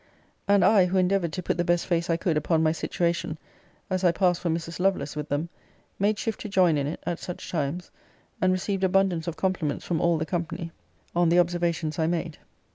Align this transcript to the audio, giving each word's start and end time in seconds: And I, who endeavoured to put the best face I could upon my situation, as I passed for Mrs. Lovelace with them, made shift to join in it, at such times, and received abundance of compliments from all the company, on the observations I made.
And 0.47 0.65
I, 0.65 0.85
who 0.87 0.97
endeavoured 0.97 1.31
to 1.33 1.43
put 1.43 1.57
the 1.57 1.63
best 1.63 1.85
face 1.85 2.09
I 2.09 2.17
could 2.17 2.35
upon 2.35 2.63
my 2.63 2.71
situation, 2.71 3.37
as 3.87 4.03
I 4.03 4.11
passed 4.11 4.41
for 4.41 4.49
Mrs. 4.49 4.79
Lovelace 4.79 5.15
with 5.15 5.29
them, 5.29 5.47
made 5.99 6.17
shift 6.17 6.41
to 6.41 6.49
join 6.49 6.75
in 6.75 6.87
it, 6.87 6.99
at 7.05 7.19
such 7.19 7.51
times, 7.51 7.91
and 8.41 8.51
received 8.51 8.83
abundance 8.83 9.27
of 9.27 9.37
compliments 9.37 9.85
from 9.85 10.01
all 10.01 10.17
the 10.17 10.25
company, 10.25 10.71
on 11.15 11.29
the 11.29 11.37
observations 11.37 11.99
I 11.99 12.07
made. 12.07 12.39